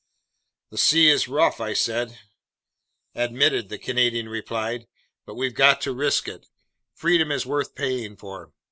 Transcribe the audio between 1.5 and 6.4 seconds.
I said. "Admitted," the Canadian replied, "but we've got to risk